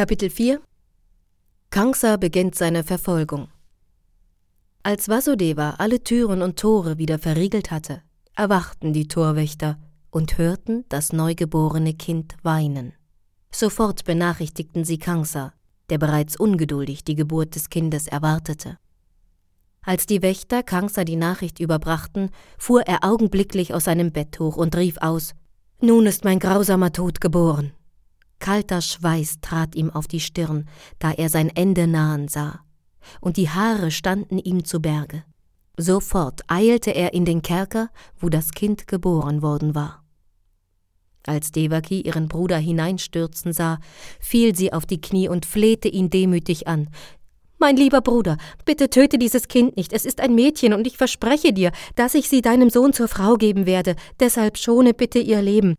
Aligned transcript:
Kapitel 0.00 0.30
4 0.30 0.62
Kangsa 1.68 2.16
beginnt 2.16 2.54
seine 2.54 2.84
Verfolgung. 2.84 3.48
Als 4.82 5.10
Vasudeva 5.10 5.74
alle 5.76 6.02
Türen 6.02 6.40
und 6.40 6.58
Tore 6.58 6.96
wieder 6.96 7.18
verriegelt 7.18 7.70
hatte, 7.70 8.00
erwachten 8.34 8.94
die 8.94 9.08
Torwächter 9.08 9.78
und 10.10 10.38
hörten 10.38 10.86
das 10.88 11.12
neugeborene 11.12 11.92
Kind 11.92 12.38
weinen. 12.42 12.94
Sofort 13.52 14.06
benachrichtigten 14.06 14.86
sie 14.86 14.96
Kangsa, 14.96 15.52
der 15.90 15.98
bereits 15.98 16.34
ungeduldig 16.34 17.04
die 17.04 17.14
Geburt 17.14 17.54
des 17.54 17.68
Kindes 17.68 18.06
erwartete. 18.06 18.78
Als 19.82 20.06
die 20.06 20.22
Wächter 20.22 20.62
Kangsa 20.62 21.04
die 21.04 21.16
Nachricht 21.16 21.60
überbrachten, 21.60 22.30
fuhr 22.56 22.80
er 22.86 23.04
augenblicklich 23.04 23.74
aus 23.74 23.84
seinem 23.84 24.12
Bett 24.12 24.40
hoch 24.40 24.56
und 24.56 24.74
rief 24.76 24.96
aus 24.96 25.34
Nun 25.82 26.06
ist 26.06 26.24
mein 26.24 26.38
grausamer 26.38 26.90
Tod 26.90 27.20
geboren. 27.20 27.74
Kalter 28.40 28.80
Schweiß 28.80 29.40
trat 29.42 29.76
ihm 29.76 29.90
auf 29.90 30.08
die 30.08 30.18
Stirn, 30.18 30.68
da 30.98 31.12
er 31.12 31.28
sein 31.28 31.50
Ende 31.54 31.86
nahen 31.86 32.26
sah, 32.26 32.60
und 33.20 33.36
die 33.36 33.50
Haare 33.50 33.90
standen 33.90 34.38
ihm 34.38 34.64
zu 34.64 34.80
Berge. 34.80 35.22
Sofort 35.76 36.40
eilte 36.48 36.90
er 36.90 37.14
in 37.14 37.24
den 37.24 37.42
Kerker, 37.42 37.90
wo 38.18 38.28
das 38.28 38.50
Kind 38.50 38.88
geboren 38.88 39.42
worden 39.42 39.74
war. 39.74 40.04
Als 41.26 41.52
Devaki 41.52 42.00
ihren 42.00 42.28
Bruder 42.28 42.56
hineinstürzen 42.56 43.52
sah, 43.52 43.78
fiel 44.20 44.56
sie 44.56 44.72
auf 44.72 44.86
die 44.86 45.00
Knie 45.00 45.28
und 45.28 45.46
flehte 45.46 45.88
ihn 45.88 46.10
demütig 46.10 46.66
an. 46.66 46.88
Mein 47.58 47.76
lieber 47.76 48.00
Bruder, 48.00 48.38
bitte 48.64 48.88
töte 48.88 49.18
dieses 49.18 49.46
Kind 49.48 49.76
nicht, 49.76 49.92
es 49.92 50.06
ist 50.06 50.20
ein 50.20 50.34
Mädchen, 50.34 50.72
und 50.72 50.86
ich 50.86 50.96
verspreche 50.96 51.52
dir, 51.52 51.72
dass 51.94 52.14
ich 52.14 52.28
sie 52.30 52.40
deinem 52.40 52.70
Sohn 52.70 52.94
zur 52.94 53.06
Frau 53.06 53.34
geben 53.34 53.66
werde, 53.66 53.96
deshalb 54.18 54.56
schone 54.56 54.94
bitte 54.94 55.18
ihr 55.18 55.42
Leben. 55.42 55.76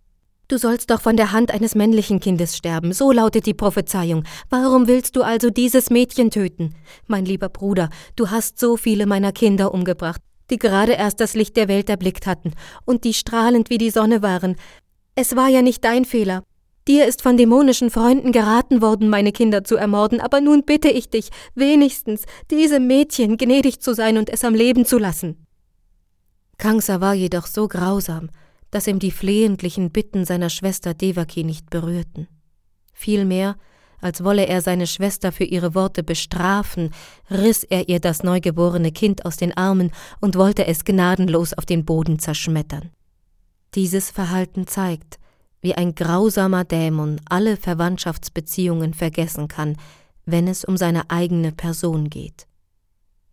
Du 0.52 0.58
sollst 0.58 0.90
doch 0.90 1.00
von 1.00 1.16
der 1.16 1.32
Hand 1.32 1.50
eines 1.50 1.76
männlichen 1.76 2.20
Kindes 2.20 2.58
sterben, 2.58 2.92
so 2.92 3.14
lautet 3.14 3.46
die 3.46 3.54
Prophezeiung. 3.54 4.26
Warum 4.50 4.86
willst 4.86 5.16
du 5.16 5.22
also 5.22 5.50
dieses 5.50 5.90
Mädchen 5.90 6.30
töten? 6.30 6.76
Mein 7.08 7.24
lieber 7.24 7.48
Bruder, 7.48 7.90
du 8.18 8.32
hast 8.32 8.60
so 8.60 8.76
viele 8.76 9.06
meiner 9.06 9.32
Kinder 9.32 9.74
umgebracht, 9.74 10.20
die 10.50 10.58
gerade 10.58 10.92
erst 10.92 11.22
das 11.22 11.36
Licht 11.36 11.56
der 11.56 11.70
Welt 11.70 11.90
erblickt 11.90 12.28
hatten 12.28 12.52
und 12.84 13.06
die 13.06 13.14
strahlend 13.14 13.70
wie 13.70 13.78
die 13.78 13.92
Sonne 13.92 14.22
waren. 14.24 14.58
Es 15.16 15.38
war 15.38 15.48
ja 15.48 15.62
nicht 15.62 15.86
dein 15.86 16.04
Fehler. 16.04 16.44
Dir 16.86 17.06
ist 17.06 17.22
von 17.22 17.38
dämonischen 17.38 17.90
Freunden 17.90 18.34
geraten 18.34 18.82
worden, 18.82 19.08
meine 19.08 19.32
Kinder 19.32 19.64
zu 19.64 19.78
ermorden, 19.78 20.20
aber 20.20 20.42
nun 20.42 20.64
bitte 20.66 20.90
ich 20.90 21.10
dich, 21.10 21.30
wenigstens 21.56 22.24
diesem 22.52 22.88
Mädchen 22.88 23.38
gnädig 23.38 23.80
zu 23.80 23.94
sein 23.94 24.18
und 24.18 24.30
es 24.30 24.44
am 24.44 24.54
Leben 24.54 24.84
zu 24.84 24.98
lassen. 24.98 25.46
Kangsa 26.58 27.00
war 27.00 27.14
jedoch 27.14 27.48
so 27.48 27.70
grausam, 27.70 28.30
dass 28.72 28.88
ihm 28.88 29.00
die 29.00 29.12
flehentlichen 29.12 29.92
Bitten 29.92 30.26
seiner 30.26 30.50
Schwester 30.50 30.94
Devaki 30.94 31.44
nicht 31.44 31.70
berührten. 31.70 32.28
Vielmehr, 32.94 33.58
als 34.00 34.24
wolle 34.24 34.48
er 34.48 34.62
seine 34.62 34.88
Schwester 34.88 35.32
für 35.32 35.44
ihre 35.44 35.76
Worte 35.76 36.04
bestrafen, 36.04 36.92
riss 37.30 37.64
er 37.64 37.88
ihr 37.88 38.00
das 38.00 38.24
neugeborene 38.24 38.92
Kind 38.92 39.26
aus 39.26 39.38
den 39.38 39.56
Armen 39.56 39.92
und 40.20 40.36
wollte 40.36 40.66
es 40.66 40.86
gnadenlos 40.86 41.54
auf 41.54 41.66
den 41.66 41.86
Boden 41.86 42.18
zerschmettern. 42.18 42.90
Dieses 43.76 44.10
Verhalten 44.10 44.68
zeigt, 44.68 45.20
wie 45.62 45.76
ein 45.76 45.94
grausamer 45.94 46.64
Dämon 46.64 47.22
alle 47.26 47.56
Verwandtschaftsbeziehungen 47.56 48.94
vergessen 48.94 49.48
kann, 49.48 49.78
wenn 50.26 50.48
es 50.48 50.66
um 50.66 50.78
seine 50.78 51.10
eigene 51.10 51.52
Person 51.52 52.10
geht. 52.10 52.48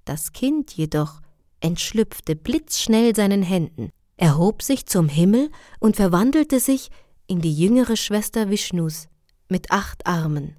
Das 0.04 0.32
Kind 0.32 0.72
jedoch 0.72 1.20
entschlüpfte 1.60 2.36
blitzschnell 2.36 3.16
seinen 3.16 3.42
Händen, 3.42 3.90
erhob 4.18 4.62
sich 4.62 4.84
zum 4.84 5.08
Himmel 5.08 5.50
und 5.80 5.96
verwandelte 5.96 6.60
sich 6.60 6.90
in 7.26 7.40
die 7.40 7.54
jüngere 7.54 7.96
Schwester 7.96 8.50
Vishnus 8.50 9.08
mit 9.48 9.70
acht 9.70 10.06
Armen. 10.06 10.56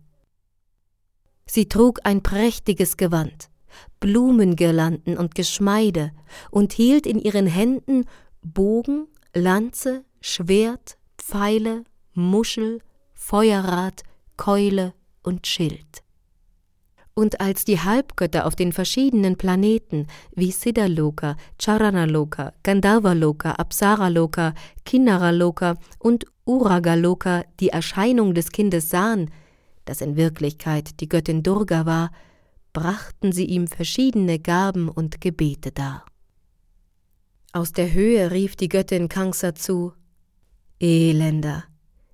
Sie 1.46 1.68
trug 1.68 2.00
ein 2.04 2.24
prächtiges 2.24 2.98
Gewand, 2.98 3.50
Blumengirlanden 4.00 5.18
und 5.18 5.36
Geschmeide 5.36 6.12
und 6.50 6.74
hielt 6.74 7.06
in 7.06 7.20
ihren 7.20 7.48
Händen 7.48 8.06
Bogen, 8.42 9.08
Lanze, 9.34 10.06
Schwert, 10.22 10.98
Pfeile, 11.18 11.84
Muschel, 12.14 12.82
Feuerrad, 13.14 14.04
Keule 14.38 14.94
und 15.22 15.46
Schild. 15.46 16.04
Und 17.20 17.42
als 17.42 17.66
die 17.66 17.82
Halbgötter 17.82 18.46
auf 18.46 18.56
den 18.56 18.72
verschiedenen 18.72 19.36
Planeten 19.36 20.08
wie 20.34 20.54
Siddhaloka, 20.54 21.36
Charanaloka, 21.62 22.54
Gandharvaloka, 22.64 23.56
Apsaraloka, 23.56 24.54
Kinnaraloka 24.86 25.76
und 25.98 26.24
Uragaloka 26.46 27.44
die 27.60 27.72
Erscheinung 27.72 28.34
des 28.36 28.54
Kindes 28.54 28.90
sahen, 28.90 29.32
das 29.84 30.00
in 30.00 30.16
Wirklichkeit 30.16 31.02
die 31.02 31.10
Göttin 31.10 31.44
Durga 31.44 31.86
war, 31.86 32.12
brachten 32.72 33.34
sie 33.34 33.48
ihm 33.48 33.68
verschiedene 33.68 34.40
Gaben 34.40 34.88
und 34.88 35.20
Gebete 35.20 35.74
dar. 35.74 36.06
Aus 37.52 37.74
der 37.74 37.92
Höhe 37.92 38.32
rief 38.32 38.56
die 38.56 38.70
Göttin 38.70 39.10
Kangsa 39.10 39.54
zu 39.56 39.92
Elender, 40.80 41.66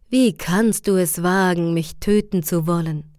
wie 0.09 0.33
kannst 0.33 0.87
du 0.87 0.95
es 0.95 1.21
wagen, 1.21 1.75
mich 1.75 1.97
töten 1.99 2.41
zu 2.41 2.65
wollen? 2.65 3.14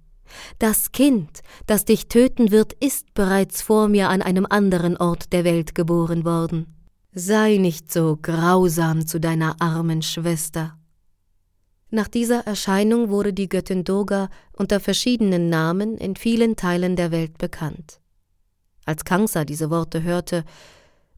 Das 0.59 0.93
Kind, 0.93 1.41
das 1.67 1.85
dich 1.85 2.09
töten 2.09 2.51
wird, 2.51 2.73
ist 2.75 3.15
bereits 3.15 3.63
vor 3.63 3.89
mir 3.89 4.09
an 4.09 4.23
einem 4.23 4.47
anderen 4.49 4.97
Ort 4.97 5.33
der 5.33 5.45
Welt 5.45 5.75
geboren 5.75 6.25
worden. 6.25 6.75
Sei 7.13 7.57
nicht 7.57 7.93
so 7.93 8.19
grausam 8.21 9.07
zu 9.07 9.19
deiner 9.21 9.61
armen 9.61 10.03
Schwester. 10.03 10.79
Nach 11.91 12.09
dieser 12.09 12.47
Erscheinung 12.47 13.11
wurde 13.11 13.33
die 13.33 13.49
Göttin 13.49 13.85
Durga 13.85 14.29
unter 14.53 14.81
verschiedenen 14.81 15.49
Namen 15.49 15.97
in 15.97 16.17
vielen 16.17 16.57
Teilen 16.57 16.97
der 16.97 17.13
Welt 17.13 17.39
bekannt. 17.39 18.01
Als 18.85 19.05
Kangsa 19.05 19.45
diese 19.45 19.71
Worte 19.71 20.03
hörte, 20.03 20.45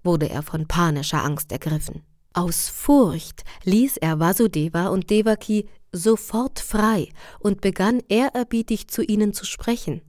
wurde 0.04 0.28
er 0.28 0.42
von 0.42 0.66
panischer 0.66 1.24
Angst 1.24 1.52
ergriffen. 1.52 2.02
Aus 2.38 2.68
Furcht 2.68 3.42
ließ 3.64 3.96
er 3.96 4.20
Vasudeva 4.20 4.90
und 4.90 5.10
Devaki 5.10 5.68
sofort 5.90 6.60
frei 6.60 7.08
und 7.40 7.60
begann 7.60 8.00
ehrerbietig 8.08 8.86
zu 8.86 9.02
ihnen 9.02 9.32
zu 9.32 9.44
sprechen. 9.44 10.02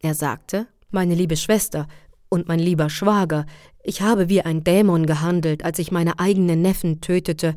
Er 0.00 0.16
sagte, 0.16 0.66
Meine 0.90 1.14
liebe 1.14 1.36
Schwester 1.36 1.86
und 2.28 2.48
mein 2.48 2.58
lieber 2.58 2.90
Schwager, 2.90 3.46
ich 3.84 4.02
habe 4.02 4.28
wie 4.28 4.42
ein 4.42 4.64
Dämon 4.64 5.06
gehandelt, 5.06 5.64
als 5.64 5.78
ich 5.78 5.92
meine 5.92 6.18
eigenen 6.18 6.62
Neffen 6.62 7.00
tötete. 7.00 7.54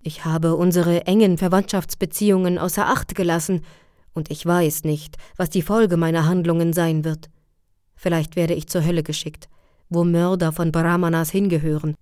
Ich 0.00 0.24
habe 0.24 0.56
unsere 0.56 1.06
engen 1.06 1.36
Verwandtschaftsbeziehungen 1.36 2.56
außer 2.56 2.86
Acht 2.86 3.14
gelassen, 3.14 3.60
und 4.14 4.30
ich 4.30 4.46
weiß 4.46 4.84
nicht, 4.84 5.18
was 5.36 5.50
die 5.50 5.60
Folge 5.60 5.98
meiner 5.98 6.24
Handlungen 6.24 6.72
sein 6.72 7.04
wird. 7.04 7.28
Vielleicht 7.96 8.34
werde 8.34 8.54
ich 8.54 8.66
zur 8.66 8.82
Hölle 8.82 9.02
geschickt, 9.02 9.50
wo 9.90 10.04
Mörder 10.04 10.52
von 10.52 10.72
Brahmanas 10.72 11.30
hingehören, 11.30 11.96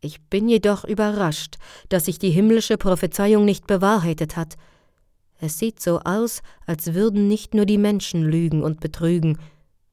ich 0.00 0.20
bin 0.22 0.48
jedoch 0.48 0.84
überrascht, 0.84 1.56
dass 1.88 2.04
sich 2.04 2.18
die 2.18 2.30
himmlische 2.30 2.76
Prophezeiung 2.76 3.44
nicht 3.44 3.66
bewahrheitet 3.66 4.36
hat. 4.36 4.54
Es 5.40 5.58
sieht 5.58 5.80
so 5.80 6.00
aus, 6.00 6.42
als 6.66 6.94
würden 6.94 7.26
nicht 7.26 7.54
nur 7.54 7.66
die 7.66 7.78
Menschen 7.78 8.22
lügen 8.22 8.62
und 8.62 8.80
betrügen, 8.80 9.38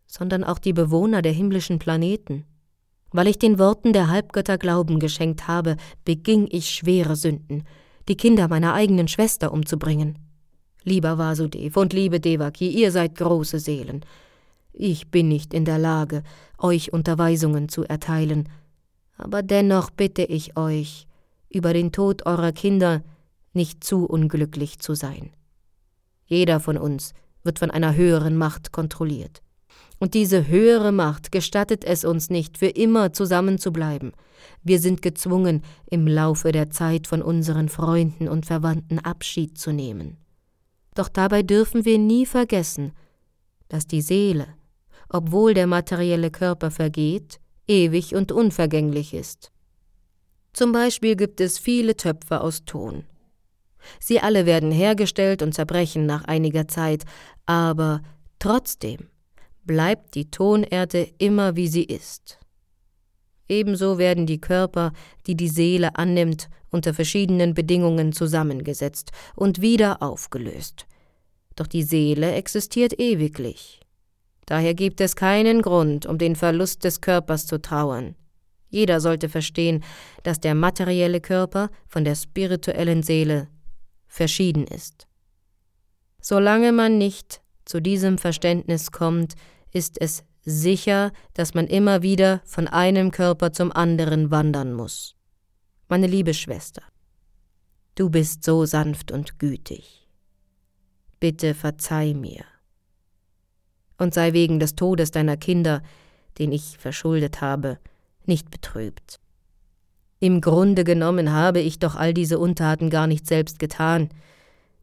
sondern 0.05 0.43
auch 0.43 0.59
die 0.59 0.73
Bewohner 0.73 1.21
der 1.21 1.31
himmlischen 1.31 1.79
Planeten. 1.79 2.45
Weil 3.11 3.27
ich 3.27 3.39
den 3.39 3.57
Worten 3.57 3.93
der 3.93 4.09
Halbgötter 4.09 4.57
Glauben 4.57 4.99
geschenkt 4.99 5.47
habe, 5.47 5.77
beging 6.03 6.47
ich 6.51 6.69
schwere 6.69 7.15
Sünden, 7.15 7.63
die 8.07 8.17
Kinder 8.17 8.47
meiner 8.47 8.73
eigenen 8.73 9.07
Schwester 9.07 9.51
umzubringen. 9.51 10.19
Lieber 10.83 11.17
Vasudev 11.17 11.77
und 11.77 11.93
liebe 11.93 12.19
Devaki, 12.19 12.67
ihr 12.69 12.91
seid 12.91 13.15
große 13.15 13.59
Seelen. 13.59 14.05
Ich 14.71 15.09
bin 15.09 15.29
nicht 15.29 15.53
in 15.53 15.65
der 15.65 15.79
Lage, 15.79 16.21
euch 16.59 16.93
Unterweisungen 16.93 17.69
zu 17.69 17.83
erteilen, 17.83 18.49
aber 19.17 19.43
dennoch 19.43 19.89
bitte 19.89 20.23
ich 20.23 20.57
euch, 20.57 21.07
über 21.49 21.73
den 21.73 21.91
Tod 21.91 22.25
eurer 22.25 22.51
Kinder 22.51 23.03
nicht 23.53 23.83
zu 23.83 24.05
unglücklich 24.05 24.79
zu 24.79 24.93
sein. 24.93 25.31
Jeder 26.25 26.59
von 26.59 26.77
uns 26.77 27.13
wird 27.43 27.59
von 27.59 27.71
einer 27.71 27.95
höheren 27.95 28.35
Macht 28.35 28.71
kontrolliert. 28.71 29.41
Und 29.99 30.13
diese 30.13 30.47
höhere 30.47 30.91
Macht 30.91 31.31
gestattet 31.31 31.85
es 31.85 32.03
uns 32.03 32.29
nicht, 32.29 32.57
für 32.57 32.67
immer 32.67 33.13
zusammenzubleiben. 33.13 34.11
Wir 34.61 34.79
sind 34.79 35.01
gezwungen, 35.01 35.61
im 35.85 36.07
Laufe 36.07 36.51
der 36.51 36.69
Zeit 36.69 37.07
von 37.07 37.21
unseren 37.21 37.69
Freunden 37.69 38.27
und 38.27 38.45
Verwandten 38.45 38.99
Abschied 38.99 39.57
zu 39.57 39.71
nehmen. 39.71 40.17
Doch 40.95 41.07
dabei 41.07 41.43
dürfen 41.43 41.85
wir 41.85 41.97
nie 41.97 42.25
vergessen, 42.25 42.91
dass 43.69 43.87
die 43.87 44.01
Seele, 44.01 44.47
obwohl 45.09 45.53
der 45.53 45.67
materielle 45.67 46.31
Körper 46.31 46.71
vergeht, 46.71 47.39
ewig 47.67 48.15
und 48.15 48.31
unvergänglich 48.31 49.13
ist. 49.13 49.51
Zum 50.53 50.71
Beispiel 50.71 51.15
gibt 51.15 51.41
es 51.41 51.59
viele 51.59 51.97
Töpfe 51.97 52.41
aus 52.41 52.65
Ton. 52.65 53.03
Sie 53.99 54.19
alle 54.19 54.45
werden 54.45 54.71
hergestellt 54.71 55.41
und 55.41 55.53
zerbrechen 55.53 56.05
nach 56.05 56.23
einiger 56.25 56.67
Zeit, 56.67 57.03
aber 57.45 58.01
trotzdem 58.39 59.09
bleibt 59.63 60.15
die 60.15 60.31
Tonerde 60.31 61.11
immer 61.17 61.55
wie 61.55 61.67
sie 61.67 61.83
ist. 61.83 62.39
Ebenso 63.47 63.97
werden 63.97 64.25
die 64.25 64.41
Körper, 64.41 64.91
die 65.27 65.35
die 65.35 65.49
Seele 65.49 65.95
annimmt, 65.95 66.49
unter 66.71 66.93
verschiedenen 66.93 67.53
Bedingungen 67.53 68.11
zusammengesetzt 68.11 69.11
und 69.35 69.61
wieder 69.61 70.01
aufgelöst. 70.01 70.87
doch 71.55 71.67
die 71.67 71.83
Seele 71.83 72.33
existiert 72.33 72.99
ewiglich. 72.99 73.79
Daher 74.45 74.73
gibt 74.73 75.01
es 75.01 75.15
keinen 75.15 75.61
Grund, 75.61 76.05
um 76.05 76.17
den 76.17 76.35
Verlust 76.35 76.83
des 76.83 77.01
Körpers 77.01 77.47
zu 77.47 77.61
trauern. 77.61 78.15
Jeder 78.69 78.99
sollte 78.99 79.29
verstehen, 79.29 79.83
dass 80.23 80.39
der 80.39 80.53
materielle 80.53 81.21
Körper 81.21 81.69
von 81.87 82.03
der 82.03 82.15
spirituellen 82.15 83.03
Seele 83.03 83.47
verschieden 84.07 84.65
ist. 84.67 85.07
Solange 86.21 86.71
man 86.71 86.97
nicht 86.97 87.41
zu 87.65 87.81
diesem 87.81 88.17
Verständnis 88.17 88.91
kommt, 88.91 89.35
ist 89.71 89.99
es 89.99 90.23
sicher, 90.43 91.11
dass 91.33 91.53
man 91.53 91.67
immer 91.67 92.01
wieder 92.01 92.41
von 92.45 92.67
einem 92.67 93.11
Körper 93.11 93.51
zum 93.51 93.71
anderen 93.71 94.31
wandern 94.31 94.73
muss. 94.73 95.15
Meine 95.87 96.07
liebe 96.07 96.33
Schwester, 96.33 96.83
du 97.95 98.09
bist 98.09 98.43
so 98.43 98.65
sanft 98.65 99.11
und 99.11 99.39
gütig. 99.39 100.07
Bitte 101.19 101.53
verzeih 101.53 102.13
mir. 102.13 102.43
Und 103.97 104.13
sei 104.13 104.33
wegen 104.33 104.59
des 104.59 104.75
Todes 104.75 105.11
deiner 105.11 105.37
Kinder, 105.37 105.81
den 106.37 106.51
ich 106.51 106.77
verschuldet 106.77 107.41
habe, 107.41 107.77
nicht 108.25 108.51
betrübt. 108.51 109.19
Im 110.19 110.41
Grunde 110.41 110.83
genommen 110.83 111.31
habe 111.31 111.59
ich 111.59 111.79
doch 111.79 111.95
all 111.95 112.13
diese 112.13 112.39
Untaten 112.39 112.89
gar 112.89 113.07
nicht 113.07 113.27
selbst 113.27 113.59
getan, 113.59 114.09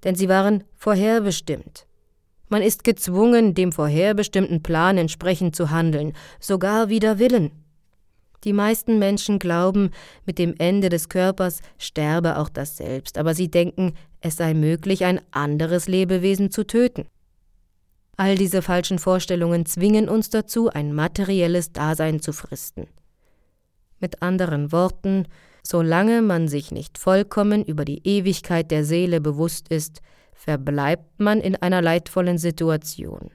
denn 0.05 0.15
sie 0.15 0.29
waren 0.29 0.65
vorherbestimmt. 0.77 1.87
Man 2.49 2.63
ist 2.63 2.85
gezwungen, 2.85 3.55
dem 3.55 3.73
vorherbestimmten 3.73 4.63
Plan 4.63 4.99
entsprechend 4.99 5.57
zu 5.57 5.71
handeln, 5.71 6.13
sogar 6.39 6.91
wider 6.91 7.19
Willen. 7.19 7.51
Die 8.45 8.53
meisten 8.53 8.99
Menschen 8.99 9.39
glauben, 9.39 9.91
mit 10.27 10.39
dem 10.39 10.55
Ende 10.59 10.89
des 10.89 11.09
Körpers 11.09 11.61
sterbe 11.79 12.39
auch 12.39 12.49
das 12.49 12.77
Selbst, 12.77 13.17
aber 13.17 13.35
sie 13.35 13.51
denken, 13.51 13.95
es 14.21 14.37
sei 14.37 14.53
möglich, 14.53 15.05
ein 15.05 15.21
anderes 15.31 15.89
Lebewesen 15.89 16.51
zu 16.51 16.65
töten. 16.67 17.07
All 18.23 18.37
diese 18.37 18.63
falschen 18.63 19.01
Vorstellungen 19.01 19.67
zwingen 19.67 20.09
uns 20.09 20.31
dazu, 20.31 20.69
ein 20.69 20.93
materielles 20.93 21.73
Dasein 21.73 22.21
zu 22.21 22.33
fristen. 22.33 22.87
Mit 23.99 24.23
anderen 24.23 24.71
Worten, 24.71 25.27
solange 25.65 26.23
man 26.23 26.47
sich 26.47 26.71
nicht 26.71 26.99
vollkommen 26.99 27.65
über 27.65 27.85
die 27.85 28.07
Ewigkeit 28.07 28.71
der 28.71 28.85
Seele 28.85 29.21
bewusst 29.21 29.71
ist, 29.71 30.03
verbleibt 30.35 31.19
man 31.19 31.41
in 31.41 31.57
einer 31.57 31.83
leidvollen 31.83 32.39
Situation, 32.39 33.33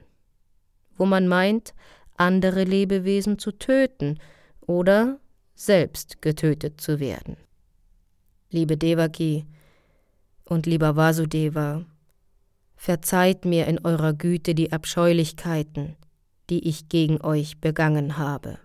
wo 0.96 1.04
man 1.04 1.28
meint, 1.28 1.74
andere 2.16 2.64
Lebewesen 2.64 3.38
zu 3.38 3.52
töten 3.52 4.18
oder 4.62 5.20
selbst 5.54 6.22
getötet 6.22 6.80
zu 6.80 6.98
werden. 6.98 7.36
Liebe 8.48 8.78
Devaki 8.78 9.44
und 10.44 10.64
lieber 10.64 10.96
Vasudeva, 10.96 11.84
verzeiht 12.78 13.44
mir 13.44 13.66
in 13.66 13.84
eurer 13.84 14.14
Güte 14.14 14.54
die 14.54 14.72
Abscheulichkeiten, 14.72 15.96
die 16.48 16.66
ich 16.66 16.88
gegen 16.88 17.20
euch 17.20 17.60
begangen 17.60 18.16
habe. 18.16 18.58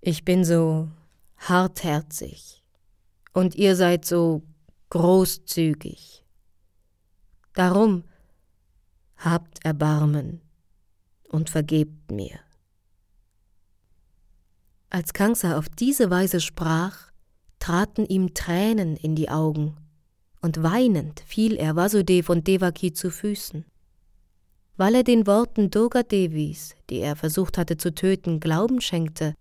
Ich 0.00 0.24
bin 0.24 0.44
so 0.44 0.88
hartherzig 1.36 2.64
und 3.32 3.54
ihr 3.54 3.76
seid 3.76 4.04
so 4.06 4.42
großzügig. 4.88 6.24
Darum 7.52 8.04
habt 9.18 9.64
Erbarmen 9.64 10.40
und 11.28 11.50
vergebt 11.50 12.10
mir. 12.10 12.40
Als 14.88 15.12
Kansa 15.12 15.58
auf 15.58 15.68
diese 15.68 16.10
Weise 16.10 16.40
sprach, 16.40 17.10
traten 17.58 18.06
ihm 18.06 18.32
Tränen 18.32 18.96
in 18.96 19.14
die 19.14 19.28
Augen, 19.28 19.76
und 20.46 20.62
weinend 20.62 21.24
fiel 21.26 21.56
er 21.56 21.74
Vasudev 21.74 22.30
und 22.30 22.46
Devaki 22.46 22.92
zu 22.92 23.10
Füßen. 23.10 23.64
Weil 24.76 24.94
er 24.94 25.02
den 25.02 25.26
Worten 25.26 25.70
Durga 25.70 26.04
Devis, 26.04 26.76
die 26.88 27.00
er 27.00 27.16
versucht 27.16 27.58
hatte 27.58 27.76
zu 27.76 27.92
töten, 27.92 28.38
Glauben 28.38 28.80
schenkte, 28.80 29.34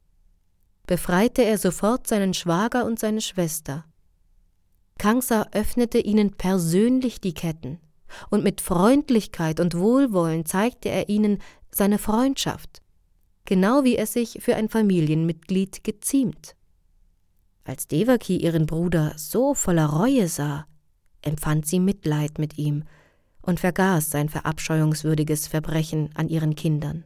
befreite 0.87 1.43
er 1.43 1.59
sofort 1.59 2.07
seinen 2.07 2.33
Schwager 2.33 2.85
und 2.85 2.97
seine 2.97 3.21
Schwester. 3.21 3.85
Kangsa 4.97 5.47
öffnete 5.51 5.99
ihnen 5.99 6.31
persönlich 6.31 7.21
die 7.21 7.35
Ketten, 7.35 7.77
und 8.31 8.43
mit 8.43 8.61
Freundlichkeit 8.61 9.59
und 9.59 9.77
Wohlwollen 9.77 10.47
zeigte 10.47 10.89
er 10.89 11.07
ihnen 11.07 11.37
seine 11.69 11.99
Freundschaft, 11.99 12.81
genau 13.45 13.83
wie 13.83 13.95
es 13.95 14.13
sich 14.13 14.39
für 14.41 14.55
ein 14.55 14.69
Familienmitglied 14.69 15.83
geziemt. 15.83 16.55
Als 17.63 17.87
Devaki 17.87 18.37
ihren 18.37 18.65
Bruder 18.65 19.13
so 19.17 19.53
voller 19.53 19.85
Reue 19.85 20.27
sah, 20.27 20.65
empfand 21.25 21.65
sie 21.65 21.79
Mitleid 21.79 22.39
mit 22.39 22.57
ihm 22.57 22.83
und 23.41 23.59
vergaß 23.59 24.09
sein 24.09 24.29
verabscheuungswürdiges 24.29 25.47
Verbrechen 25.47 26.09
an 26.15 26.29
ihren 26.29 26.55
Kindern. 26.55 27.03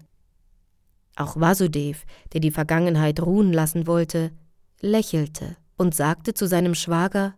Auch 1.16 1.36
Vasudev, 1.40 2.06
der 2.34 2.40
die 2.40 2.52
Vergangenheit 2.52 3.22
ruhen 3.22 3.52
lassen 3.52 3.88
wollte, 3.88 4.32
lächelte 4.80 5.58
und 5.76 5.96
sagte 5.96 6.34
zu 6.34 6.48
seinem 6.48 6.76
Schwager 6.76 7.36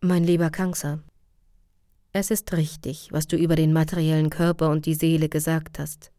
Mein 0.00 0.24
lieber 0.24 0.50
Kangsa, 0.50 1.00
es 2.12 2.30
ist 2.30 2.52
richtig, 2.52 3.08
was 3.10 3.26
du 3.26 3.36
über 3.36 3.56
den 3.56 3.72
materiellen 3.72 4.30
Körper 4.30 4.70
und 4.70 4.86
die 4.86 4.94
Seele 4.94 5.28
gesagt 5.28 5.80
hast. 5.80 6.12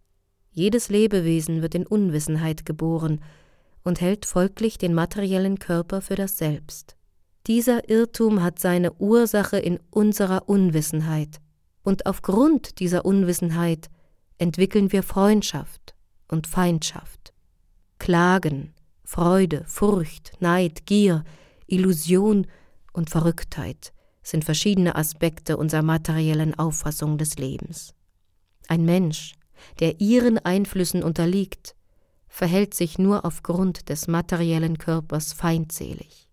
Jedes 0.52 0.90
Lebewesen 0.90 1.62
wird 1.62 1.74
in 1.74 1.88
Unwissenheit 1.88 2.66
geboren 2.66 3.22
und 3.84 4.02
hält 4.02 4.26
folglich 4.26 4.78
den 4.78 4.94
materiellen 4.94 5.58
Körper 5.58 6.02
für 6.02 6.16
das 6.16 6.38
Selbst. 6.38 6.95
Dieser 7.48 7.90
Irrtum 7.90 8.42
hat 8.42 8.60
seine 8.60 8.94
Ursache 8.94 9.58
in 9.58 9.80
unserer 9.92 10.50
Unwissenheit, 10.50 11.40
und 11.84 12.08
aufgrund 12.08 12.80
dieser 12.80 13.06
Unwissenheit 13.06 13.90
entwickeln 14.40 14.92
wir 14.92 15.04
Freundschaft, 15.04 15.96
und 16.28 16.48
Feindschaft. 16.48 17.34
Klagen, 18.00 18.74
Freude, 19.04 19.64
Furcht, 19.68 20.34
Neid, 20.40 20.88
Gier, 20.88 21.24
Illusion 21.68 22.48
und 22.94 23.12
Verrücktheit 23.12 23.94
sind 24.24 24.44
verschiedene 24.44 24.96
Aspekte 24.96 25.58
unserer 25.58 25.84
materiellen 25.84 26.58
Auffassung 26.58 27.20
des 27.20 27.38
Lebens. 27.38 27.94
Ein 28.68 28.86
Mensch, 28.86 29.36
der 29.80 30.02
ihren 30.02 30.40
Einflüssen 30.40 31.04
unterliegt, 31.04 31.76
verhält 32.28 32.74
sich 32.74 32.98
nur 32.98 33.24
aufgrund 33.24 33.90
des 33.90 34.08
materiellen 34.08 34.80
Körpers 34.80 35.34
feindselig. 35.34 36.28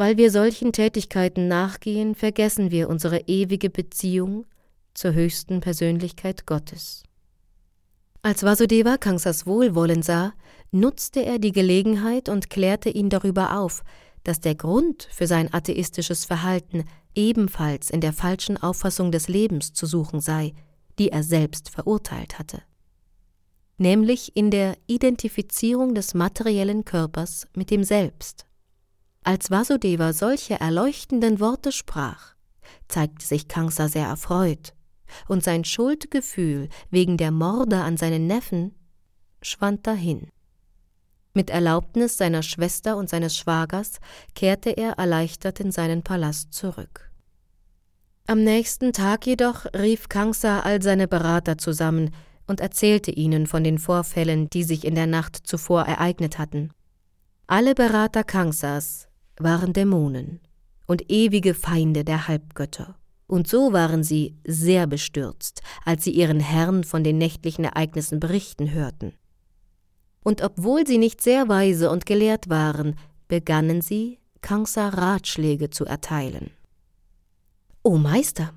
Weil 0.00 0.16
wir 0.16 0.30
solchen 0.30 0.72
Tätigkeiten 0.72 1.46
nachgehen, 1.46 2.14
vergessen 2.14 2.70
wir 2.70 2.88
unsere 2.88 3.18
ewige 3.26 3.68
Beziehung 3.68 4.46
zur 4.94 5.12
höchsten 5.12 5.60
Persönlichkeit 5.60 6.46
Gottes. 6.46 7.02
Als 8.22 8.42
Vasudeva 8.42 8.96
Kangsas 8.96 9.46
Wohlwollen 9.46 10.00
sah, 10.02 10.32
nutzte 10.70 11.22
er 11.22 11.38
die 11.38 11.52
Gelegenheit 11.52 12.30
und 12.30 12.48
klärte 12.48 12.88
ihn 12.88 13.10
darüber 13.10 13.58
auf, 13.58 13.82
dass 14.24 14.40
der 14.40 14.54
Grund 14.54 15.06
für 15.12 15.26
sein 15.26 15.52
atheistisches 15.52 16.24
Verhalten 16.24 16.84
ebenfalls 17.14 17.90
in 17.90 18.00
der 18.00 18.14
falschen 18.14 18.56
Auffassung 18.56 19.12
des 19.12 19.28
Lebens 19.28 19.74
zu 19.74 19.84
suchen 19.84 20.22
sei, 20.22 20.54
die 20.98 21.10
er 21.10 21.22
selbst 21.22 21.68
verurteilt 21.68 22.38
hatte, 22.38 22.62
nämlich 23.76 24.34
in 24.34 24.50
der 24.50 24.78
Identifizierung 24.86 25.94
des 25.94 26.14
materiellen 26.14 26.86
Körpers 26.86 27.46
mit 27.54 27.70
dem 27.70 27.84
Selbst. 27.84 28.46
Als 29.22 29.50
Vasudeva 29.50 30.12
solche 30.12 30.58
erleuchtenden 30.58 31.40
Worte 31.40 31.72
sprach, 31.72 32.34
zeigte 32.88 33.24
sich 33.24 33.48
Kangsa 33.48 33.88
sehr 33.88 34.06
erfreut 34.06 34.72
und 35.28 35.44
sein 35.44 35.64
Schuldgefühl 35.64 36.68
wegen 36.90 37.16
der 37.16 37.30
Morde 37.30 37.78
an 37.78 37.96
seinen 37.96 38.26
Neffen 38.26 38.74
schwand 39.42 39.86
dahin. 39.86 40.28
Mit 41.34 41.50
Erlaubnis 41.50 42.16
seiner 42.16 42.42
Schwester 42.42 42.96
und 42.96 43.08
seines 43.08 43.36
Schwagers 43.36 44.00
kehrte 44.34 44.70
er 44.70 44.92
erleichtert 44.92 45.60
in 45.60 45.70
seinen 45.70 46.02
Palast 46.02 46.52
zurück. 46.52 47.10
Am 48.26 48.42
nächsten 48.42 48.92
Tag 48.92 49.26
jedoch 49.26 49.66
rief 49.74 50.08
Kangsa 50.08 50.60
all 50.60 50.82
seine 50.82 51.08
Berater 51.08 51.58
zusammen 51.58 52.10
und 52.46 52.60
erzählte 52.60 53.10
ihnen 53.10 53.46
von 53.46 53.64
den 53.64 53.78
Vorfällen, 53.78 54.50
die 54.50 54.64
sich 54.64 54.84
in 54.84 54.94
der 54.94 55.06
Nacht 55.06 55.36
zuvor 55.36 55.82
ereignet 55.82 56.38
hatten. 56.38 56.70
Alle 57.46 57.74
Berater 57.74 58.24
Kangsas 58.24 59.09
waren 59.42 59.72
Dämonen 59.72 60.40
und 60.86 61.10
ewige 61.10 61.54
Feinde 61.54 62.04
der 62.04 62.28
Halbgötter. 62.28 62.96
Und 63.26 63.46
so 63.46 63.72
waren 63.72 64.02
sie 64.02 64.34
sehr 64.44 64.88
bestürzt, 64.88 65.62
als 65.84 66.02
sie 66.02 66.10
ihren 66.10 66.40
Herrn 66.40 66.82
von 66.82 67.04
den 67.04 67.16
nächtlichen 67.16 67.64
Ereignissen 67.64 68.18
berichten 68.18 68.72
hörten. 68.72 69.12
Und 70.24 70.42
obwohl 70.42 70.86
sie 70.86 70.98
nicht 70.98 71.20
sehr 71.20 71.48
weise 71.48 71.90
und 71.90 72.06
gelehrt 72.06 72.48
waren, 72.48 72.96
begannen 73.28 73.82
sie, 73.82 74.18
Kangsa 74.42 74.88
Ratschläge 74.88 75.70
zu 75.70 75.84
erteilen. 75.84 76.50
O 77.82 77.96
Meister, 77.96 78.52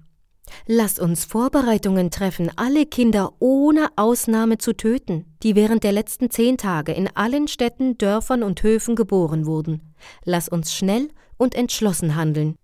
lass 0.66 1.00
uns 1.00 1.24
Vorbereitungen 1.24 2.10
treffen, 2.10 2.52
alle 2.56 2.86
Kinder 2.86 3.34
ohne 3.40 3.90
Ausnahme 3.96 4.58
zu 4.58 4.74
töten, 4.74 5.26
die 5.44 5.56
während 5.56 5.84
der 5.84 5.92
letzten 5.92 6.32
zehn 6.32 6.58
Tage 6.58 6.94
in 6.94 7.08
allen 7.16 7.48
Städten, 7.48 7.98
Dörfern 7.98 8.44
und 8.44 8.64
Höfen 8.64 8.96
geboren 8.96 9.46
wurden. 9.46 9.93
Lass 10.26 10.50
uns 10.50 10.74
schnell 10.74 11.10
und 11.38 11.56
entschlossen 11.56 12.16
handeln. 12.16 12.56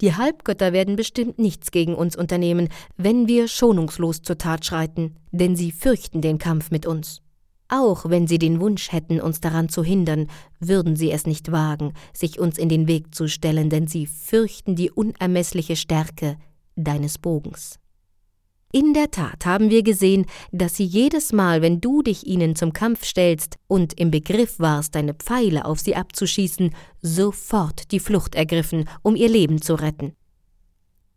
Die 0.00 0.14
Halbgötter 0.14 0.72
werden 0.72 0.96
bestimmt 0.96 1.38
nichts 1.38 1.70
gegen 1.70 1.94
uns 1.94 2.16
unternehmen, 2.16 2.68
wenn 2.96 3.28
wir 3.28 3.48
schonungslos 3.48 4.22
zur 4.22 4.38
Tat 4.38 4.64
schreiten, 4.64 5.16
denn 5.30 5.56
sie 5.56 5.72
fürchten 5.72 6.22
den 6.22 6.38
Kampf 6.38 6.70
mit 6.70 6.86
uns. 6.86 7.20
Auch 7.68 8.08
wenn 8.08 8.26
sie 8.26 8.38
den 8.38 8.60
Wunsch 8.60 8.92
hätten, 8.92 9.20
uns 9.20 9.40
daran 9.40 9.68
zu 9.68 9.84
hindern, 9.84 10.26
würden 10.58 10.96
sie 10.96 11.10
es 11.10 11.26
nicht 11.26 11.52
wagen, 11.52 11.92
sich 12.12 12.40
uns 12.40 12.58
in 12.58 12.68
den 12.68 12.88
Weg 12.88 13.14
zu 13.14 13.28
stellen, 13.28 13.70
denn 13.70 13.86
sie 13.86 14.06
fürchten 14.06 14.74
die 14.74 14.90
unermessliche 14.90 15.76
Stärke 15.76 16.36
deines 16.76 17.18
Bogens. 17.18 17.79
In 18.72 18.94
der 18.94 19.10
Tat 19.10 19.46
haben 19.46 19.68
wir 19.68 19.82
gesehen, 19.82 20.26
dass 20.52 20.76
sie 20.76 20.84
jedes 20.84 21.32
Mal, 21.32 21.60
wenn 21.60 21.80
du 21.80 22.02
dich 22.02 22.24
ihnen 22.24 22.54
zum 22.54 22.72
Kampf 22.72 23.04
stellst 23.04 23.56
und 23.66 23.98
im 23.98 24.12
Begriff 24.12 24.60
warst, 24.60 24.94
deine 24.94 25.14
Pfeile 25.14 25.64
auf 25.64 25.80
sie 25.80 25.96
abzuschießen, 25.96 26.72
sofort 27.02 27.90
die 27.90 27.98
Flucht 27.98 28.36
ergriffen, 28.36 28.88
um 29.02 29.16
ihr 29.16 29.28
Leben 29.28 29.60
zu 29.60 29.74
retten. 29.74 30.12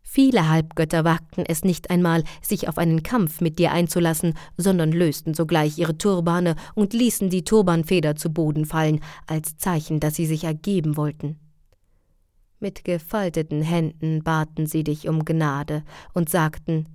Viele 0.02 0.48
Halbgötter 0.48 1.04
wagten 1.04 1.44
es 1.46 1.62
nicht 1.62 1.90
einmal, 1.90 2.24
sich 2.42 2.68
auf 2.68 2.76
einen 2.76 3.04
Kampf 3.04 3.40
mit 3.40 3.60
dir 3.60 3.70
einzulassen, 3.70 4.34
sondern 4.56 4.90
lösten 4.90 5.32
sogleich 5.32 5.78
ihre 5.78 5.96
Turbane 5.96 6.56
und 6.74 6.92
ließen 6.92 7.30
die 7.30 7.44
Turbanfeder 7.44 8.16
zu 8.16 8.30
Boden 8.30 8.64
fallen, 8.64 8.98
als 9.28 9.58
Zeichen, 9.58 10.00
dass 10.00 10.16
sie 10.16 10.26
sich 10.26 10.42
ergeben 10.42 10.96
wollten. 10.96 11.38
Mit 12.58 12.84
gefalteten 12.84 13.62
Händen 13.62 14.24
baten 14.24 14.66
sie 14.66 14.82
dich 14.82 15.08
um 15.08 15.24
Gnade 15.24 15.84
und 16.14 16.28
sagten 16.28 16.86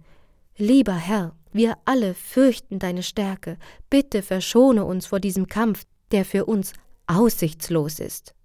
Lieber 0.60 0.94
Herr, 0.94 1.36
wir 1.52 1.78
alle 1.86 2.14
fürchten 2.14 2.78
deine 2.78 3.02
Stärke, 3.02 3.58
bitte 3.90 4.22
verschone 4.22 4.86
uns 4.86 5.08
vor 5.08 5.20
diesem 5.20 5.48
Kampf, 5.48 5.86
der 6.12 6.26
für 6.26 6.46
uns 6.46 6.74
aussichtslos 7.08 8.00
ist 8.00 8.36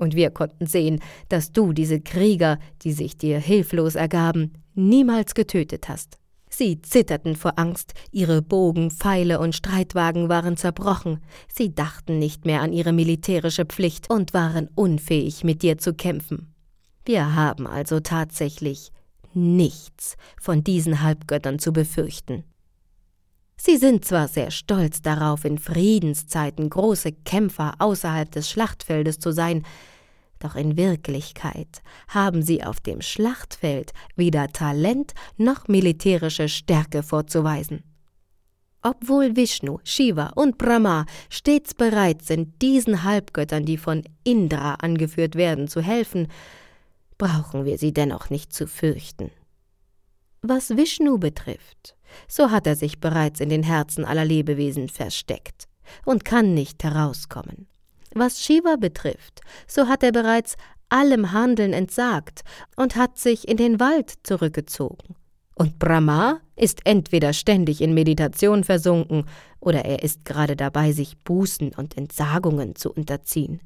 und 0.00 0.14
wir 0.14 0.30
konnten 0.30 0.66
sehen, 0.66 1.00
dass 1.28 1.52
du 1.52 1.72
diese 1.72 2.00
Krieger, 2.00 2.58
die 2.82 2.92
sich 2.92 3.16
dir 3.16 3.38
hilflos 3.38 3.94
ergaben, 3.94 4.54
niemals 4.74 5.34
getötet 5.34 5.88
hast. 5.88 6.18
Sie 6.48 6.82
zitterten 6.82 7.36
vor 7.36 7.58
Angst, 7.58 7.92
ihre 8.10 8.42
Bogen, 8.42 8.90
Pfeile 8.90 9.38
und 9.38 9.54
Streitwagen 9.54 10.28
waren 10.28 10.56
zerbrochen, 10.56 11.20
sie 11.52 11.72
dachten 11.72 12.18
nicht 12.18 12.44
mehr 12.44 12.60
an 12.60 12.72
ihre 12.72 12.92
militärische 12.92 13.66
Pflicht 13.66 14.10
und 14.10 14.34
waren 14.34 14.68
unfähig, 14.74 15.44
mit 15.44 15.62
dir 15.62 15.78
zu 15.78 15.94
kämpfen. 15.94 16.52
Wir 17.04 17.36
haben 17.36 17.68
also 17.68 18.00
tatsächlich 18.00 18.90
nichts 19.34 20.16
von 20.40 20.64
diesen 20.64 21.02
Halbgöttern 21.02 21.58
zu 21.58 21.72
befürchten. 21.72 22.44
Sie 23.56 23.76
sind 23.76 24.04
zwar 24.06 24.26
sehr 24.26 24.50
stolz 24.50 25.02
darauf, 25.02 25.44
in 25.44 25.58
Friedenszeiten 25.58 26.70
große 26.70 27.12
Kämpfer 27.12 27.74
außerhalb 27.78 28.30
des 28.30 28.48
Schlachtfeldes 28.48 29.18
zu 29.18 29.32
sein, 29.32 29.64
doch 30.38 30.56
in 30.56 30.78
Wirklichkeit 30.78 31.82
haben 32.08 32.42
sie 32.42 32.64
auf 32.64 32.80
dem 32.80 33.02
Schlachtfeld 33.02 33.92
weder 34.16 34.48
Talent 34.48 35.12
noch 35.36 35.68
militärische 35.68 36.48
Stärke 36.48 37.02
vorzuweisen. 37.02 37.84
Obwohl 38.82 39.36
Vishnu, 39.36 39.78
Shiva 39.84 40.32
und 40.34 40.56
Brahma 40.56 41.04
stets 41.28 41.74
bereit 41.74 42.22
sind, 42.22 42.62
diesen 42.62 43.04
Halbgöttern, 43.04 43.66
die 43.66 43.76
von 43.76 44.02
Indra 44.24 44.76
angeführt 44.76 45.34
werden, 45.34 45.68
zu 45.68 45.82
helfen, 45.82 46.28
brauchen 47.20 47.66
wir 47.66 47.76
sie 47.76 47.92
dennoch 47.92 48.30
nicht 48.30 48.52
zu 48.52 48.66
fürchten. 48.66 49.30
Was 50.40 50.70
Vishnu 50.70 51.18
betrifft, 51.18 51.94
so 52.26 52.50
hat 52.50 52.66
er 52.66 52.76
sich 52.76 52.98
bereits 52.98 53.40
in 53.40 53.50
den 53.50 53.62
Herzen 53.62 54.06
aller 54.06 54.24
Lebewesen 54.24 54.88
versteckt 54.88 55.66
und 56.06 56.24
kann 56.24 56.54
nicht 56.54 56.82
herauskommen. 56.82 57.68
Was 58.14 58.42
Shiva 58.42 58.76
betrifft, 58.76 59.42
so 59.66 59.86
hat 59.86 60.02
er 60.02 60.12
bereits 60.12 60.56
allem 60.88 61.32
Handeln 61.32 61.74
entsagt 61.74 62.40
und 62.74 62.96
hat 62.96 63.18
sich 63.18 63.46
in 63.46 63.58
den 63.58 63.80
Wald 63.80 64.14
zurückgezogen. 64.22 65.14
Und 65.54 65.78
Brahma 65.78 66.40
ist 66.56 66.80
entweder 66.84 67.34
ständig 67.34 67.82
in 67.82 67.92
Meditation 67.92 68.64
versunken 68.64 69.26
oder 69.60 69.84
er 69.84 70.02
ist 70.02 70.24
gerade 70.24 70.56
dabei, 70.56 70.92
sich 70.92 71.18
Bußen 71.18 71.72
und 71.76 71.98
Entsagungen 71.98 72.76
zu 72.76 72.90
unterziehen. 72.90 73.60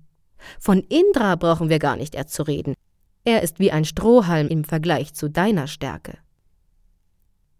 Von 0.59 0.81
Indra 0.81 1.37
brauchen 1.37 1.69
wir 1.69 1.79
gar 1.79 1.95
nicht 1.95 2.17
erst 2.17 2.35
zu 2.35 2.43
reden. 2.43 2.75
Er 3.25 3.43
ist 3.43 3.59
wie 3.59 3.73
ein 3.73 3.85
Strohhalm 3.85 4.49
im 4.49 4.65
Vergleich 4.65 5.15
zu 5.15 5.29
deiner 5.29 5.67
Stärke. 5.67 6.19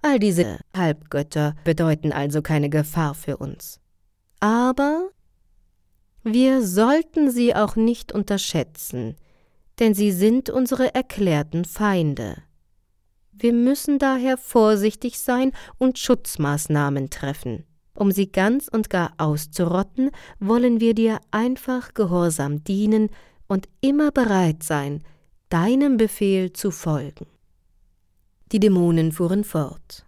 All 0.03 0.19
diese 0.19 0.59
Halbgötter 0.77 1.55
bedeuten 1.65 2.13
also 2.13 2.43
keine 2.43 2.69
Gefahr 2.69 3.15
für 3.15 3.39
uns. 3.39 3.81
Aber 4.41 5.09
wir 6.23 6.63
sollten 6.63 7.31
sie 7.31 7.55
auch 7.55 7.77
nicht 7.77 8.13
unterschätzen, 8.13 9.17
denn 9.79 9.95
sie 9.95 10.13
sind 10.13 10.51
unsere 10.51 10.95
erklärten 10.95 11.65
Feinde. 11.65 12.37
Wir 13.33 13.53
müssen 13.53 13.99
daher 13.99 14.37
vorsichtig 14.37 15.19
sein 15.19 15.53
und 15.79 15.99
Schutzmaßnahmen 15.99 17.09
treffen. 17.09 17.65
Um 17.97 18.11
sie 18.11 18.31
ganz 18.31 18.69
und 18.69 18.91
gar 18.91 19.15
auszurotten, 19.19 20.11
wollen 20.39 20.81
wir 20.81 20.95
dir 20.95 21.21
einfach 21.31 21.95
gehorsam 21.95 22.63
dienen 22.63 23.09
und 23.47 23.69
immer 23.81 24.11
bereit 24.11 24.63
sein, 24.63 25.03
deinem 25.55 25.99
Befehl 25.99 26.53
zu 26.53 26.73
folgen. 26.73 27.27
Die 28.51 28.59
Dämonen 28.59 29.13
fuhren 29.13 29.45
fort. 29.45 30.05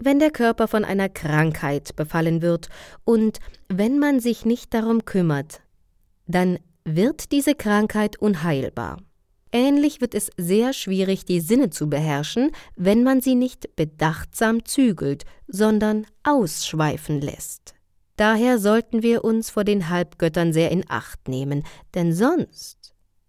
Wenn 0.00 0.18
der 0.18 0.32
Körper 0.32 0.66
von 0.66 0.84
einer 0.84 1.08
Krankheit 1.08 1.94
befallen 1.94 2.42
wird 2.42 2.68
und 3.04 3.38
wenn 3.68 4.00
man 4.00 4.18
sich 4.18 4.44
nicht 4.44 4.74
darum 4.74 5.04
kümmert, 5.04 5.60
dann 6.26 6.58
wird 6.84 7.30
diese 7.30 7.54
Krankheit 7.54 8.20
unheilbar. 8.20 8.98
Ähnlich 9.52 10.00
wird 10.00 10.16
es 10.16 10.30
sehr 10.36 10.72
schwierig, 10.72 11.24
die 11.24 11.38
Sinne 11.38 11.70
zu 11.70 11.88
beherrschen, 11.88 12.50
wenn 12.74 13.04
man 13.04 13.20
sie 13.20 13.36
nicht 13.36 13.76
bedachtsam 13.76 14.64
zügelt, 14.64 15.24
sondern 15.46 16.08
ausschweifen 16.24 17.20
lässt. 17.20 17.76
Daher 18.16 18.58
sollten 18.58 19.04
wir 19.04 19.22
uns 19.22 19.48
vor 19.48 19.62
den 19.62 19.90
Halbgöttern 19.90 20.52
sehr 20.52 20.72
in 20.72 20.84
Acht 20.88 21.28
nehmen, 21.28 21.62
denn 21.94 22.12
sonst 22.12 22.85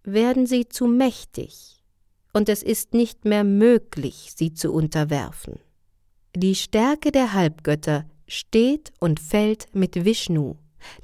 werden 0.07 0.47
sie 0.47 0.67
zu 0.67 0.87
mächtig, 0.87 1.83
und 2.33 2.49
es 2.49 2.63
ist 2.63 2.93
nicht 2.93 3.25
mehr 3.25 3.43
möglich, 3.43 4.33
sie 4.35 4.53
zu 4.53 4.71
unterwerfen. 4.71 5.59
Die 6.35 6.55
Stärke 6.55 7.11
der 7.11 7.33
Halbgötter 7.33 8.05
steht 8.27 8.91
und 8.99 9.19
fällt 9.19 9.73
mit 9.73 10.05
Vishnu, 10.05 10.55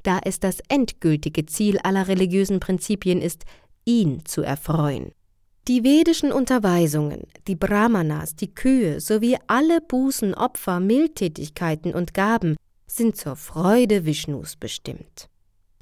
da 0.04 0.20
es 0.24 0.40
das 0.40 0.60
endgültige 0.68 1.46
Ziel 1.46 1.80
aller 1.80 2.08
religiösen 2.08 2.60
Prinzipien 2.60 3.22
ist, 3.22 3.46
ihn 3.86 4.26
zu 4.26 4.42
erfreuen. 4.42 5.12
Die 5.68 5.84
vedischen 5.84 6.32
Unterweisungen, 6.34 7.22
die 7.48 7.56
Brahmanas, 7.56 8.36
die 8.36 8.54
Kühe 8.54 9.00
sowie 9.00 9.38
alle 9.48 9.80
Bußen, 9.80 10.34
Opfer, 10.34 10.80
Mildtätigkeiten 10.80 11.94
und 11.94 12.14
Gaben 12.14 12.58
sind 12.86 13.16
zur 13.16 13.38
Freude 13.38 14.06
Vishnus 14.06 14.58
bestimmt. 14.58 15.30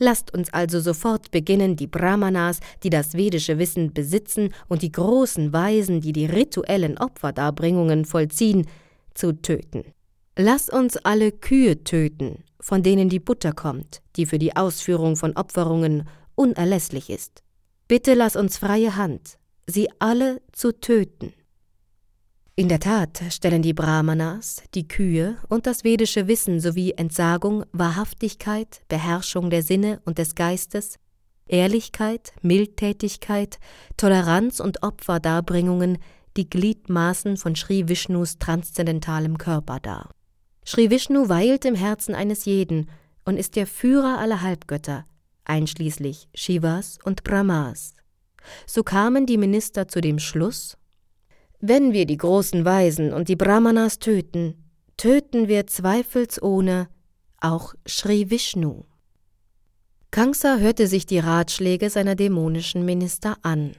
Lasst 0.04 0.34
uns 0.34 0.52
also 0.52 0.80
sofort 0.80 1.30
beginnen, 1.30 1.76
die 1.76 1.86
Brahmanas, 1.86 2.60
die 2.82 2.90
das 2.90 3.14
vedische 3.14 3.60
Wissen 3.60 3.94
besitzen, 3.94 4.52
und 4.68 4.82
die 4.82 4.92
großen 4.92 5.54
Weisen, 5.54 6.02
die 6.02 6.12
die 6.12 6.26
rituellen 6.26 6.98
Opferdarbringungen 6.98 8.06
vollziehen, 8.06 8.66
zu 9.14 9.40
töten. 9.44 9.84
Lass 10.36 10.70
uns 10.70 10.98
alle 10.98 11.32
Kühe 11.32 11.84
töten, 11.84 12.44
von 12.60 12.82
denen 12.82 13.10
die 13.10 13.20
Butter 13.20 13.52
kommt, 13.52 14.02
die 14.16 14.26
für 14.26 14.40
die 14.40 14.56
Ausführung 14.56 15.18
von 15.18 15.36
Opferungen 15.36 16.08
unerlässlich 16.34 17.12
ist. 17.12 17.44
Bitte 17.88 18.16
lass 18.16 18.36
uns 18.36 18.58
freie 18.58 18.96
Hand, 18.96 19.38
sie 19.68 19.88
alle 20.00 20.42
zu 20.52 20.72
töten. 20.72 21.32
In 22.56 22.68
der 22.68 22.82
Tat 22.82 23.22
stellen 23.30 23.62
die 23.62 23.74
Brahmanas, 23.74 24.62
die 24.76 24.88
Kühe 24.88 25.38
und 25.48 25.66
das 25.66 25.86
vedische 25.86 26.28
Wissen 26.28 26.60
sowie 26.60 26.92
Entsagung, 26.92 27.64
Wahrhaftigkeit, 27.72 28.82
Beherrschung 28.90 29.50
der 29.50 29.64
Sinne 29.64 30.02
und 30.04 30.18
des 30.18 30.36
Geistes, 30.36 31.00
Ehrlichkeit, 31.48 32.34
Mildtätigkeit, 32.42 33.60
Toleranz 33.96 34.60
und 34.60 34.84
Opferdarbringungen 34.84 35.98
die 36.38 36.50
Gliedmaßen 36.50 37.38
von 37.38 37.56
Sri 37.56 37.88
Vishnus 37.88 38.38
transzendentalem 38.38 39.38
Körper 39.38 39.80
dar. 39.80 40.10
Sri 40.66 40.90
Vishnu 40.90 41.30
weilt 41.30 41.66
im 41.66 41.76
Herzen 41.76 42.16
eines 42.16 42.46
jeden 42.46 42.90
und 43.26 43.38
ist 43.38 43.56
der 43.56 43.68
Führer 43.68 44.18
aller 44.18 44.42
Halbgötter, 44.42 45.06
einschließlich 45.46 46.28
Shivas 46.36 47.00
und 47.04 47.24
Brahmas. 47.24 47.94
So 48.66 48.84
kamen 48.84 49.26
die 49.26 49.38
Minister 49.38 49.88
zu 49.88 50.02
dem 50.02 50.20
Schluss, 50.20 50.78
wenn 51.62 51.94
wir 51.94 52.06
die 52.06 52.18
großen 52.18 52.66
Weisen 52.66 53.14
und 53.14 53.30
die 53.30 53.36
Brahmanas 53.36 54.00
töten, 54.00 54.56
töten 54.98 55.48
wir 55.48 55.68
zweifelsohne 55.68 56.90
auch 57.40 57.74
Sri 57.88 58.30
Vishnu. 58.30 58.84
Kamsa 60.12 60.58
hörte 60.58 60.88
sich 60.88 61.06
die 61.06 61.20
Ratschläge 61.20 61.90
seiner 61.90 62.16
dämonischen 62.16 62.84
Minister 62.84 63.38
an. 63.44 63.74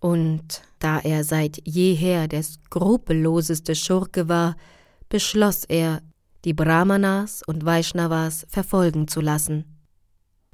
Und 0.00 0.62
da 0.78 1.00
er 1.00 1.24
seit 1.24 1.60
jeher 1.64 2.28
der 2.28 2.42
skrupelloseste 2.42 3.74
Schurke 3.74 4.28
war, 4.28 4.56
beschloss 5.08 5.64
er, 5.64 6.00
die 6.44 6.54
Brahmanas 6.54 7.42
und 7.46 7.64
Vaishnavas 7.64 8.46
verfolgen 8.48 9.08
zu 9.08 9.20
lassen. 9.20 9.76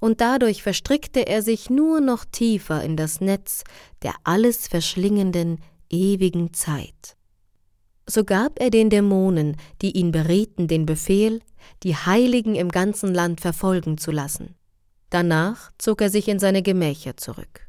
und 0.02 0.20
dadurch 0.20 0.64
verstrickte 0.64 1.28
er 1.28 1.42
sich 1.42 1.70
nur 1.70 2.00
noch 2.00 2.24
tiefer 2.24 2.82
in 2.82 2.96
das 2.96 3.20
Netz 3.20 3.62
der 4.02 4.14
alles 4.24 4.66
verschlingenden 4.66 5.60
ewigen 5.92 6.52
Zeit. 6.52 7.16
So 8.08 8.24
gab 8.24 8.60
er 8.60 8.70
den 8.70 8.90
Dämonen, 8.90 9.56
die 9.80 9.92
ihn 9.92 10.10
berieten, 10.10 10.66
den 10.66 10.86
Befehl, 10.86 11.40
die 11.84 11.94
Heiligen 11.94 12.56
im 12.56 12.70
ganzen 12.70 13.14
Land 13.14 13.40
verfolgen 13.40 13.98
zu 13.98 14.10
lassen. 14.10 14.56
Danach 15.10 15.70
zog 15.78 16.00
er 16.00 16.10
sich 16.10 16.26
in 16.28 16.38
seine 16.38 16.62
Gemächer 16.62 17.16
zurück. 17.16 17.68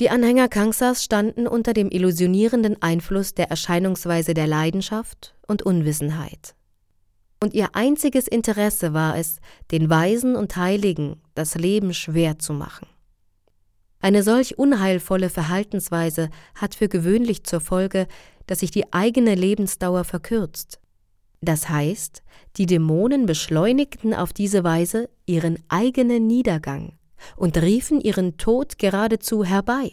Die 0.00 0.08
Anhänger 0.08 0.48
Kangsas 0.48 1.04
standen 1.04 1.46
unter 1.46 1.74
dem 1.74 1.90
illusionierenden 1.90 2.80
Einfluss 2.80 3.34
der 3.34 3.50
Erscheinungsweise 3.50 4.34
der 4.34 4.46
Leidenschaft 4.46 5.34
und 5.46 5.62
Unwissenheit. 5.62 6.54
Und 7.40 7.54
ihr 7.54 7.74
einziges 7.74 8.28
Interesse 8.28 8.94
war 8.94 9.16
es, 9.16 9.38
den 9.70 9.90
Weisen 9.90 10.36
und 10.36 10.56
Heiligen 10.56 11.20
das 11.34 11.56
Leben 11.56 11.92
schwer 11.92 12.38
zu 12.38 12.52
machen. 12.52 12.86
Eine 14.02 14.24
solch 14.24 14.58
unheilvolle 14.58 15.30
Verhaltensweise 15.30 16.28
hat 16.56 16.74
für 16.74 16.88
gewöhnlich 16.88 17.44
zur 17.44 17.60
Folge, 17.60 18.08
dass 18.48 18.58
sich 18.58 18.72
die 18.72 18.92
eigene 18.92 19.36
Lebensdauer 19.36 20.02
verkürzt. 20.02 20.80
Das 21.40 21.68
heißt, 21.68 22.22
die 22.56 22.66
Dämonen 22.66 23.26
beschleunigten 23.26 24.12
auf 24.12 24.32
diese 24.32 24.64
Weise 24.64 25.08
ihren 25.24 25.58
eigenen 25.68 26.26
Niedergang 26.26 26.98
und 27.36 27.56
riefen 27.56 28.00
ihren 28.00 28.36
Tod 28.38 28.76
geradezu 28.78 29.44
herbei. 29.44 29.92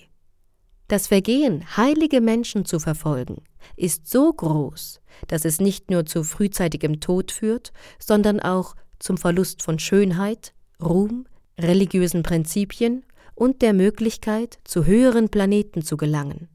Das 0.87 1.05
Vergehen, 1.05 1.77
heilige 1.77 2.19
Menschen 2.19 2.65
zu 2.65 2.79
verfolgen, 2.79 3.43
ist 3.75 4.09
so 4.09 4.33
groß, 4.33 5.01
dass 5.27 5.45
es 5.45 5.59
nicht 5.59 5.91
nur 5.91 6.07
zu 6.07 6.23
frühzeitigem 6.23 6.99
Tod 6.99 7.31
führt, 7.31 7.73
sondern 7.99 8.39
auch 8.39 8.75
zum 8.97 9.17
Verlust 9.17 9.61
von 9.61 9.77
Schönheit, 9.77 10.53
Ruhm, 10.81 11.27
religiösen 11.59 12.23
Prinzipien 12.23 13.03
und 13.39 13.61
der 13.61 13.73
Möglichkeit, 13.73 14.59
zu 14.63 14.85
höheren 14.85 15.29
Planeten 15.29 15.81
zu 15.81 15.97
gelangen. 15.97 16.49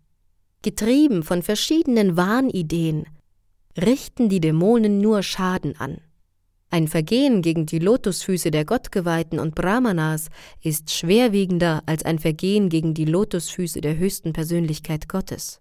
Getrieben 0.63 1.23
von 1.23 1.43
verschiedenen 1.43 2.17
Wahnideen 2.17 3.07
richten 3.77 4.29
die 4.29 4.41
Dämonen 4.41 5.01
nur 5.01 5.23
Schaden 5.23 5.77
an. 5.79 5.99
Ein 6.71 6.89
Vergehen 6.89 7.41
gegen 7.41 7.67
die 7.67 7.79
Lotusfüße 7.79 8.51
der 8.51 8.65
Gottgeweihten 8.65 9.39
und 9.39 9.55
Brahmanas 9.55 10.29
ist 10.61 10.91
schwerwiegender 10.91 11.83
als 11.87 12.05
ein 12.05 12.19
Vergehen 12.19 12.69
gegen 12.69 12.95
die 12.95 13.05
Lotusfüße 13.05 13.81
der 13.81 13.97
höchsten 13.97 14.33
Persönlichkeit 14.33 15.09
Gottes. 15.09 15.61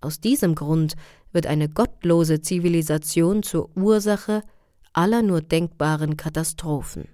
Aus 0.00 0.20
diesem 0.20 0.54
Grund 0.54 0.96
wird 1.32 1.46
eine 1.46 1.68
gottlose 1.68 2.40
Zivilisation 2.40 3.42
zur 3.42 3.70
Ursache 3.76 4.42
aller 4.92 5.22
nur 5.22 5.40
denkbaren 5.40 6.16
Katastrophen. 6.16 7.08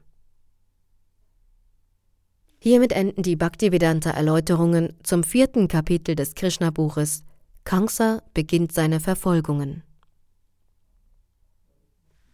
Hiermit 2.66 2.90
enden 2.90 3.22
die 3.22 3.36
Bhaktivedanta-Erläuterungen 3.36 4.94
zum 5.04 5.22
vierten 5.22 5.68
Kapitel 5.68 6.16
des 6.16 6.34
Krishna-Buches 6.34 7.22
Kamsa 7.62 8.24
beginnt 8.34 8.72
seine 8.72 8.98
Verfolgungen. 8.98 9.84